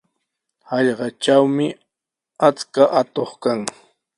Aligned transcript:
Hallqatrawmi 0.69 1.67
achka 2.47 2.83
atuq 2.99 3.31
kan. 3.43 3.61